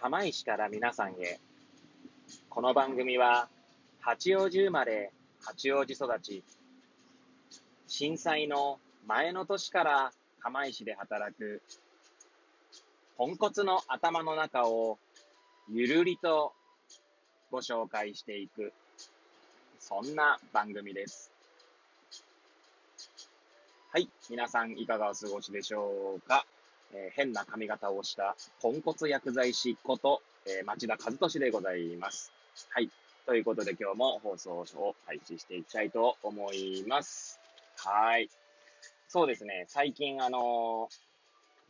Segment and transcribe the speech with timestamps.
[0.00, 1.38] 釜石から皆さんへ。
[2.48, 3.50] この番組は、
[4.00, 5.12] 八王子生まれ、
[5.42, 6.42] 八王子育ち、
[7.86, 10.10] 震災の前の年から
[10.40, 11.60] 釜石で働く、
[13.18, 14.96] ポンコツの頭の中を
[15.68, 16.54] ゆるりと
[17.50, 18.72] ご紹介していく、
[19.78, 21.30] そんな番組です。
[23.92, 24.08] はい。
[24.30, 26.46] 皆さんいかがお過ごしでしょうか、
[26.92, 32.32] えー、変な髪型をしたポンコツ薬剤師こと、えー、町田和俊でございます。
[32.70, 32.90] はい。
[33.26, 37.38] ということで今日も放送を開始していきたいと思います。
[37.76, 38.28] はい。
[39.08, 39.66] そうですね。
[39.68, 40.88] 最近あの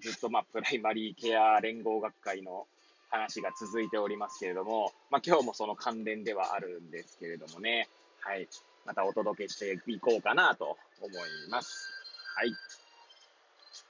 [0.00, 2.66] ー、ずっとまあプライマリーケア連合学会の
[3.10, 7.88] 話が続いておりますけれども、まあ今日もその関連ではあるんですけれどもね。
[8.20, 8.48] はい。
[8.84, 11.88] またお届けしていこうかなと思います。
[12.34, 12.52] はい。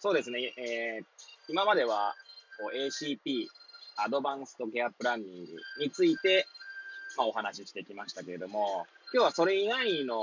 [0.00, 0.52] そうですね。
[0.56, 1.04] えー、
[1.48, 2.14] 今までは、
[2.58, 3.46] こう ACP、
[3.96, 6.46] アドバンストケアプランニングについて、
[7.16, 10.22] まあ、お話ししてきましたけれども、今日はそれ以外の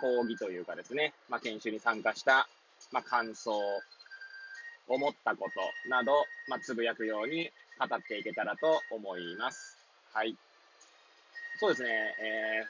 [0.00, 2.48] 講義というかですね、まあ、研修に参加した、
[2.92, 3.52] まあ、感想、
[4.88, 5.46] 思ったこ
[5.84, 6.12] となど、
[6.48, 9.78] まあ、つぶやくように語っていけたらと思います。
[10.12, 10.36] はい。
[11.60, 11.88] そうですね、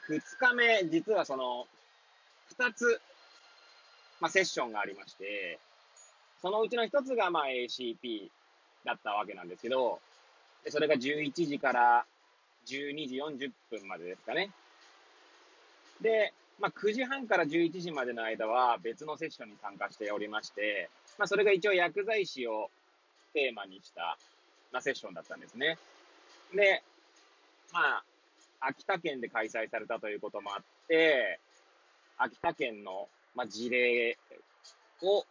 [0.09, 1.67] えー、2日目、実はその、
[2.57, 3.01] 2つ
[4.19, 5.59] まあ、セッションがありまして、
[6.41, 8.29] そのうちの一つが、まあ、ACP
[8.85, 9.99] だったわけなんですけど、
[10.63, 12.05] でそれが11時から
[12.67, 14.51] 12時40分までですかね。
[16.01, 22.69] で、まあ、9時半から11時までの間は別のセッションに参加しておりまして、まあ、それが一応薬剤師を
[23.33, 24.17] テーマにした、
[24.71, 25.77] まあ、セッションだったんですね。
[26.53, 26.83] で、
[27.73, 28.03] まあ、
[28.61, 31.39] 秋田県で開催されたということもあって、
[32.17, 34.17] 秋田県のまあ、事例
[35.01, 35.23] を、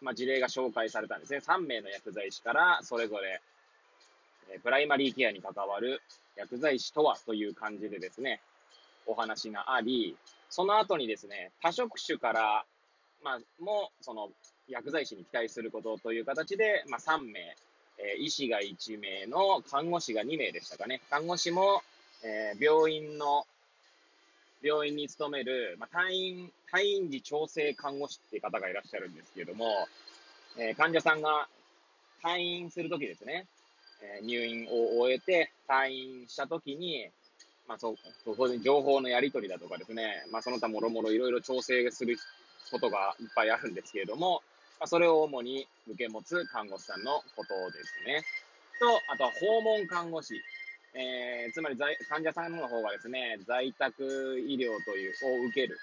[0.00, 1.38] まあ、事例が紹介されたんですね。
[1.38, 3.40] 3名の薬剤師から、それぞれ、
[4.50, 6.02] えプライマリーケアに関わる
[6.36, 8.40] 薬剤師とはという感じでですね、
[9.06, 10.16] お話があり、
[10.50, 12.64] その後にですね、多職種から、
[13.22, 14.30] まあ、も、その、
[14.68, 17.40] 薬剤師に期待することという形で、まあ、3名、
[17.98, 21.00] えー、医師が1名の、看護師が2名でしたかね。
[21.10, 21.82] 看護師も、
[22.22, 23.46] えー、病院の
[24.64, 29.66] 病院に勤める、まあ、退院、退院時調整看護師っていう方がいらっしゃるんですけれども、
[30.58, 31.48] えー、患者さんが
[32.22, 33.46] 退院するときですね、
[34.02, 37.08] えー、入院を終えて退院したときに、
[37.68, 37.94] まあ、そ、
[38.24, 42.16] そこで情報のやり取りだとかですね、まあ、その他もろもろいろいろ調整する
[42.70, 44.42] ことがいっぱいあるんですけれども、
[44.80, 48.22] まあ、それを主に受け持つ看護師さんのことですね。
[48.80, 50.40] と、あとは訪問看護師。
[50.94, 51.76] えー、つまり
[52.08, 55.12] 患者さんの方がですね、在宅医療という、
[55.44, 55.76] を受ける。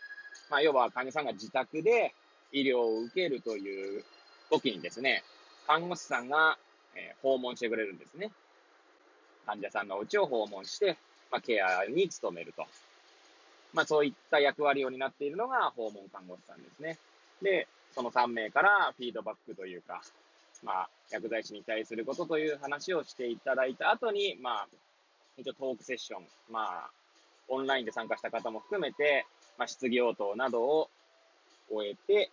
[0.50, 2.14] まあ、要は患者さんが自宅で
[2.52, 4.04] 医療を受けるという
[4.50, 5.24] 時にですね、
[5.68, 6.58] 看護師さんが、
[6.96, 8.32] えー、訪問してくれるんですね。
[9.46, 10.98] 患者さんのうちを訪問して、
[11.30, 12.66] まあ、ケアに努めると。
[13.74, 16.98] まあ、そういった役割を担っているのが訪問看護師さんですね。
[17.42, 20.02] で、その3名からフィードバックというか、
[20.64, 24.68] まあ、薬剤師に対することという話をしていただいた後に、まあ、
[25.42, 26.22] 一応トークセッション、
[26.52, 26.90] まあ、
[27.48, 29.26] オンラインで参加した方も含めて、
[29.58, 30.90] まあ、質疑応答などを
[31.70, 32.30] 終えて、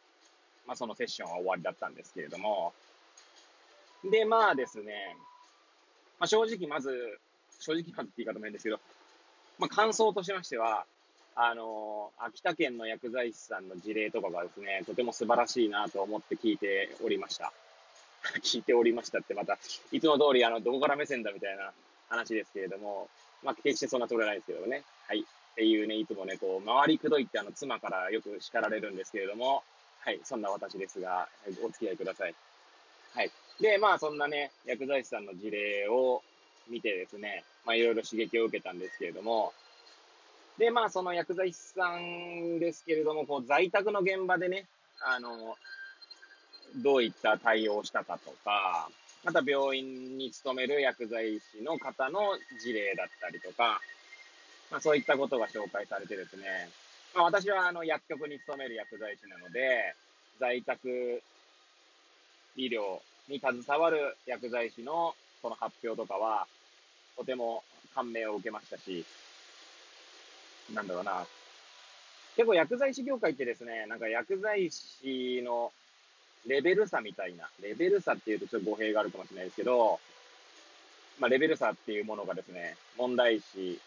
[0.67, 2.73] まあ、そのセッションは終わりだったんですけれども、
[4.05, 5.17] で、まあですね、
[6.21, 7.19] まあ、正直まず、
[7.59, 8.79] 正直まずって言い方もいいんですけど、
[9.59, 10.85] まあ、感想としましては、
[11.35, 17.53] あの、秋田県の薬剤師さんの事例とかがですね、とても素晴らしいなと思って聞いておりました。
[18.43, 19.59] 聞いておりましたってまた、
[19.93, 21.73] いつも通りあの、どこから目線だみたいな
[22.09, 23.09] 話ですけれども、
[23.43, 24.83] まあ、決してそんなつもりはないですけどね。
[25.07, 25.21] はい。
[25.21, 25.25] っ
[25.55, 29.63] ていうね、いつもね、こう、回りくどいってあの、妻からよく叱られるんですけれども、
[30.01, 31.29] はい、そんな私ですが、
[31.65, 32.35] お付き合いください。
[33.15, 33.31] はい。
[33.61, 36.23] で、まあ、そんなね、薬剤師さんの事例を
[36.69, 39.53] 見てですね、まあ、いろいろ刺激を受けたんですけれども、
[40.59, 44.67] で、まあ、その薬剤師さんですけれども、こう、在宅の現場でね、
[45.01, 45.57] あの、
[46.77, 48.89] どういった対応をしたかとか、
[49.25, 52.21] また病院に勤める薬剤師の方の
[52.63, 53.81] 事例だったりとか、
[54.71, 56.69] まあそういったことが紹介されてですね、
[57.15, 59.95] まあ私はあの薬局に勤める薬剤師なので、
[60.39, 61.23] 在宅
[62.57, 66.47] 医療に携わる薬剤師のこの発表とかは、
[67.17, 67.63] とても
[67.95, 69.05] 感銘を受けましたし、
[70.73, 71.27] なんだろうな。
[72.37, 75.73] 結構薬剤師業界ってですね、なんか薬剤師の
[76.47, 80.01] レベル差みたいな、レベル差っていうとちょっと語弊があるかもしれないですけど、
[81.19, 83.81] まあ、レベル差っていうものがですね、問題視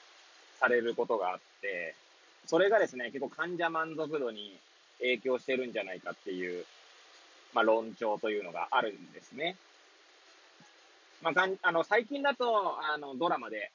[0.59, 1.95] されることがあって、
[2.45, 4.57] それがですね、結構患者満足度に
[5.00, 6.65] 影響してるんじゃないかっていう、
[7.53, 9.56] まあ、論調というのがあるんですね。
[11.21, 13.71] まあ、かんあの最近だとあのドラマで、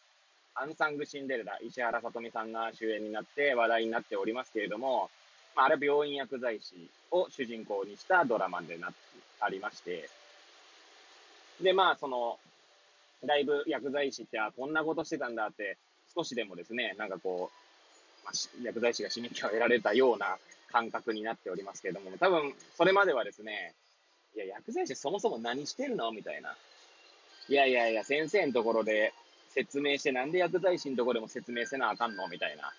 [0.54, 5.10] アンサング・シンデレラ、石原さとみさんが主演になって話題になっておりますけれども、
[5.56, 8.92] まあ、あれは病院薬剤師を主人公にしたドラマでな
[9.40, 10.08] ありまして、
[11.60, 12.38] で、まあ、その、
[13.24, 15.78] だいぶ薬剤師って、あ、こんなことしてたんだって、
[16.14, 18.32] 少しでもですね、なんかこう、まあ、
[18.62, 20.36] 薬剤師が死に気を得られたような
[20.70, 23.72] 感覚になっておりますけれども、多分、それまではですね、
[24.34, 26.12] いや、薬剤師そもそも何してるの？
[26.12, 26.54] みたいな。
[27.48, 29.14] いやいやいや、先生のところで
[29.48, 32.28] 説明して、なんで薬剤師のところでも説明せなあかんの？
[32.28, 32.70] みたいな。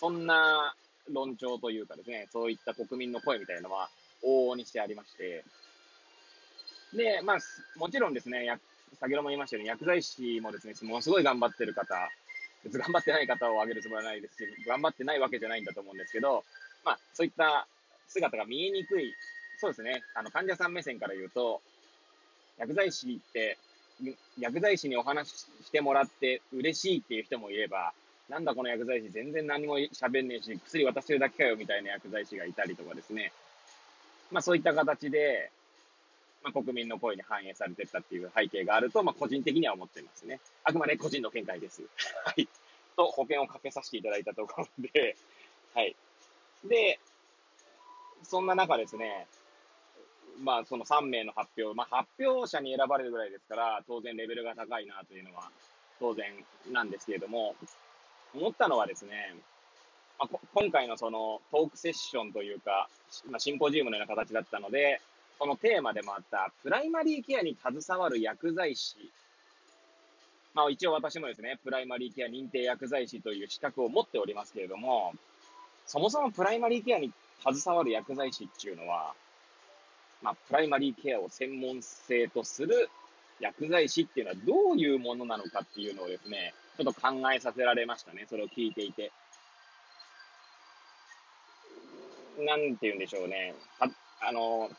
[0.00, 0.74] そんな
[1.10, 3.88] 論調というかですね、そういった国民の声みたいなのは
[4.24, 5.44] 往々にしてありまして、
[6.94, 7.38] で、まあ、
[7.78, 8.58] もちろんですね、や
[9.00, 11.94] 先ほども言いましたように、薬剤師もですね、ものすごい頑張ってる方、
[12.64, 16.44] 別に頑張ってない方を挙げるつもりはないですし、頑張ってないわけじゃないんだと思うんですけど、
[16.84, 17.66] まあ、そういった
[18.08, 19.14] 姿が見えにくい、
[19.58, 21.60] そうですね、あの、患者さん目線から言うと、
[22.58, 23.58] 薬剤師って、
[24.38, 27.92] 薬剤師にお話ししてもらって嬉しいっていう人もいれば、
[28.28, 33.32] なんだこの薬剤師全然何も喋んねえし、薬渡してるだけかよみたいな薬剤師がいたりとかですね。
[34.30, 35.50] まあそういった形で、
[36.42, 40.40] まあ国民の声に反映されてったっていう背景があると、まあ個人的には思ってますね。
[40.64, 41.82] あくまで個人の見解です。
[42.24, 42.48] はい。
[42.96, 45.16] と保険をかけさせていただいたところで、
[45.74, 45.96] はい。
[46.64, 46.98] で、
[48.22, 49.26] そんな中ですね、
[50.40, 55.50] まあその3名の発表、まあ発表者に選ばれるぐらいですから、当然レベルが高いなというのは
[55.98, 57.56] 当然なんですけれども、
[58.34, 59.34] 思ったのはですね、
[60.18, 62.88] まあ、今回のそのトークセッションというか、
[63.30, 65.00] まあ、シンポジウムのような形だったので、
[65.38, 68.96] そのテーマでもあったプライマリーケアに携わる薬剤師。
[70.54, 75.14] まあ一応私もですね、プライマリーケア認定薬剤師という資格を持っておりますけれども、
[75.86, 77.12] そもそもプライマリーケアに
[77.42, 79.14] 携わる薬剤師っていうのは、
[80.22, 82.88] まあ、プライマリーケアを専門性とする
[83.40, 88.26] 薬剤師っていうのはどういうものなのかっていうのをですね、ちょっと考えさせられましたね。
[88.28, 89.12] それを聞いていて。
[92.38, 93.54] なんて言うんでしょうね。
[93.78, 93.88] あ
[94.20, 94.70] あの、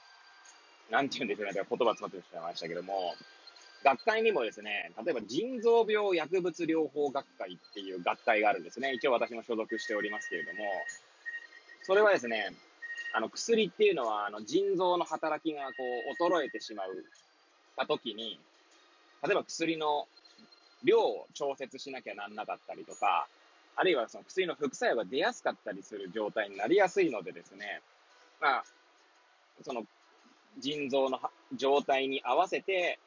[0.90, 1.54] なんて言うんでしょうね。
[1.54, 3.13] 言葉詰まってしまいましたけども、
[3.84, 8.94] 学会にもですね、例えば腎臓病薬物療法学会っていう学会があるんですね。
[8.94, 10.60] 一応私も所属しておりますけれども、
[11.84, 12.56] それはですね、
[13.13, 15.84] あの薬っていうのはあの腎臓の働きがこ
[16.19, 17.06] う衰えてしまう
[17.75, 18.39] た時に、
[19.22, 20.07] 例えば薬の
[20.84, 23.28] 量を調節しなきゃなんなかったりとか、
[23.76, 27.82] あるいはその薬の副作用が出やすかったりする状態になりやすいのでですね、
[28.40, 28.64] まあ、
[29.64, 29.84] その
[30.60, 31.20] 腎臓の
[31.56, 33.00] 状態に合わせて、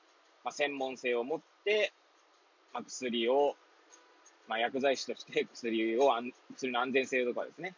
[0.44, 1.92] まあ、専門性を持って、
[2.72, 3.54] まあ、薬を、
[4.48, 6.10] まあ、薬剤師として薬を、
[6.54, 7.74] 薬の安全性とかですね、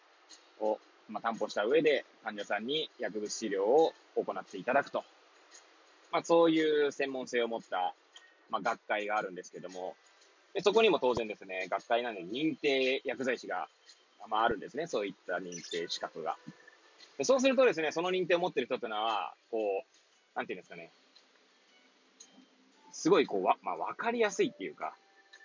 [0.60, 0.78] を、
[1.08, 5.04] まあ、担保した上で患者さんに薬物治療を行っていただくと。
[6.10, 7.94] まあ、そういう専門性を持った
[8.50, 9.94] まあ、学会があるんですけども、
[10.54, 13.68] でそこにも当然ですね、学会なのに認定薬剤師が、
[14.28, 14.86] まあ、あるんですね。
[14.86, 16.36] そういった認定資格が。
[17.16, 20.90] でそうするとですね、その認定を持ってる人というのは、こう、なんていうんですかね、
[22.92, 24.94] すごいこう、わ、まあ、わかりやすいっていうか、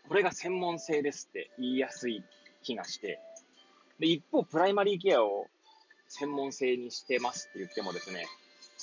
[0.07, 2.23] これが専門性ですって言いやすい
[2.63, 3.19] 気がして、
[3.99, 5.47] で、一方、プライマリーケアを
[6.07, 8.25] 専門性にしてますって言ってもですね、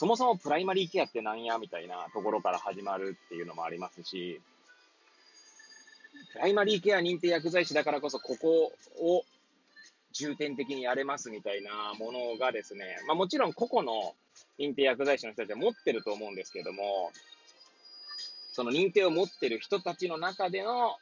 [0.01, 4.41] そもそもプライマリーケアってなんやみたいなところから始まるっていうのもありますし、
[6.33, 9.25] プライマリーケア認定薬剤師だからこそ、ここを
[10.15, 14.15] 重点的にやれますみたいなものがですね、まあもちろん個々の
[14.59, 17.13] 認定薬剤師の人たちは持ってると思うんですけども、
[18.55, 20.97] その認定を持ってる人たちの中での、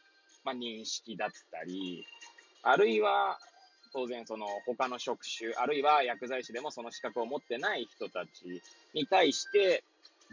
[0.45, 2.05] まあ、認識だったり、
[2.65, 3.39] あるいは、
[3.93, 8.63] 当然その他の職種、あるいは薬剤師でもその資格を持ってない人たち
[8.95, 9.85] に対して、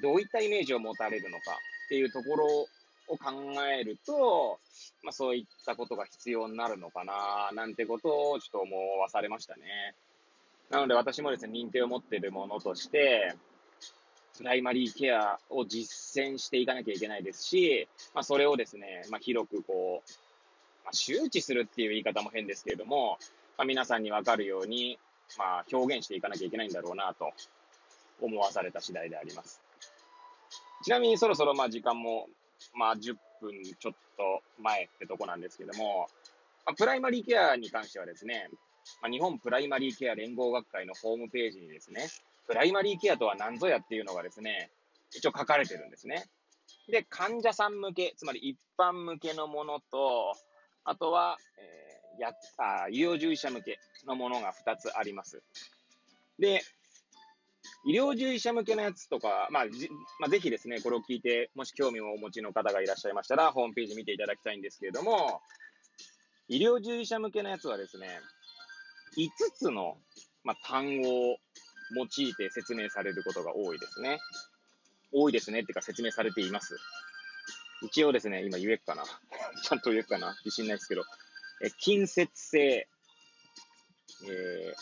[0.01, 1.51] どういったイメージを持たれるのか
[1.85, 2.67] っていうところ
[3.07, 3.31] を考
[3.63, 4.59] えると、
[5.03, 9.95] まあそういったことが必要になるのかな、なんてことをちょっと思わされましたね。
[10.69, 13.33] なので私もですね、認定を持っているものとして、
[14.38, 20.09] プライマリーケアを実践していかなきゃいけないですし、まあそれをですね、まあ広くこう、
[20.83, 23.17] まあ周知するっていう言い方も変ですけれども、
[23.57, 25.00] まあ、皆さんにわかるように、
[25.38, 27.31] まあ、表現していかなきゃいけないんだろうなと
[28.21, 29.62] 思わされた次第であります。
[30.83, 32.27] ちなみにそろそろまあ時間も、
[32.75, 36.07] まあ10分ちょっと前ってとこなんですけども、
[36.65, 38.50] まあ、プライマリーケアに関してはですね、
[39.01, 42.07] まあ、日本プライマリーケア連合学会のホームページにですね、
[42.47, 44.69] プライマリーケアとは何ぞやっていうのがですね、
[45.13, 46.25] 一応書かれてるんですね。
[46.88, 50.33] で、患者さん向け、つまり一般向けのものと、
[50.83, 51.85] あとは、えー、
[52.19, 55.41] や、あ医療従事者向けのものが2つあります。
[56.39, 56.62] で、
[57.86, 65.41] 医療従事者向けのやつとか、まあ、じまあ、ぜひですね、これを聞いて、もし興味をお持ちの方がいらっしゃいましたら、ホームページ見ていただきたいんですけれども、
[66.48, 68.07] 医療従事者向けのやつはですね、
[69.17, 69.98] 5つの、
[70.43, 71.38] まあ、単語を
[71.95, 74.19] 用いて説明されることが多いですね。
[75.12, 76.75] 多いですねっていうか説明されています。
[77.84, 79.03] 一応ですね、今言えっかな。
[79.63, 80.36] ちゃんと言えっかな。
[80.43, 81.03] 自信ないですけど。
[81.62, 82.88] え、近接性、
[84.27, 84.75] えー、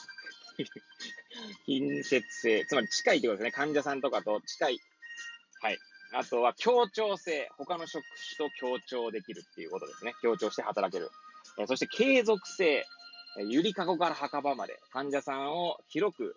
[1.65, 3.51] 近接性、つまり近いってことですね。
[3.51, 4.79] 患者さんとかと近い。
[5.61, 5.77] はい。
[6.13, 7.49] あとは協調性。
[7.57, 8.03] 他の職
[8.37, 10.13] 種と協調できるっていうことですね。
[10.21, 11.09] 協調して働ける。
[11.59, 12.85] えそして継続性。
[13.47, 16.35] ゆりかごから墓場まで患者さんを広く、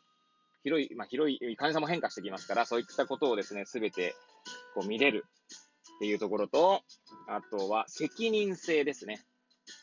[0.62, 4.14] 広い、まあ、広い、患者さんも変化してきますから、そういったことをですね、すべて
[4.74, 5.26] こう見れる
[5.96, 6.82] っていうところと、
[7.28, 9.20] あとは責任性ですね。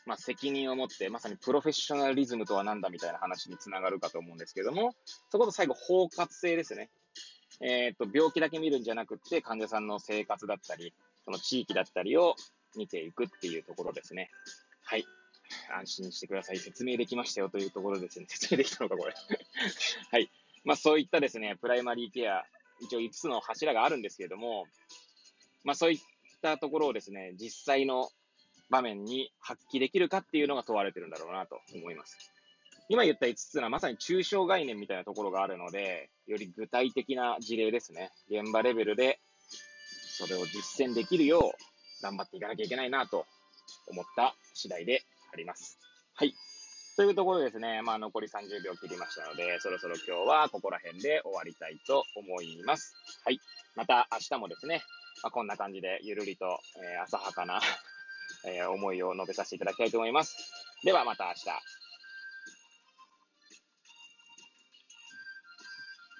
[0.06, 4.94] まあ、責任を持って、まさにプロフェッショナリズムとは何だみたいな話につながるかと思うんですけども、
[5.30, 6.90] そこと最後、包括性ですね。
[7.60, 10.92] えっ、と、病気だけ見るんじゃなくて、患者さんの生活だったり、
[11.24, 12.34] その地域だったりを
[12.76, 14.30] 見ていくっていうところですね。
[14.82, 15.04] はい。
[15.76, 16.58] 安心してください。
[16.58, 18.26] 説明できましたよというところですね。
[18.28, 19.14] 説明できたのか、これ。
[20.10, 20.30] はい。
[20.64, 22.44] まあ、そういったですね、プライマリーケア、
[22.80, 24.66] 一応5つの柱があるんですけれども、
[25.62, 25.98] まあ、そういっ
[26.42, 28.10] たところをですね、実際の
[28.74, 32.16] 場面に発揮できるかっていうのが問われてるんだろうなと思います。
[32.88, 38.10] 今言った5つはまさに抽象概念みたいなところがあるので、より具体的な事例ですね。
[38.28, 39.20] 現場レベルで
[40.18, 43.26] それを実践できるよう頑張っていかなきゃいけないなと
[43.88, 45.02] 思った次第で
[45.32, 45.78] あります。
[46.14, 46.34] はい。
[46.96, 52.94] というところですね、まあ残り30秒切りましたので、そろそろ今日はここら辺で終わりたいと思います。
[53.24, 53.38] はい。
[53.76, 54.82] また明日もですね、
[55.22, 56.46] まあ、こんな感じでゆるりと、
[56.82, 57.60] えー、浅はかな
[58.44, 60.36] え思いを述べさせていただきたいと思います。
[60.82, 61.83] ではまた明日。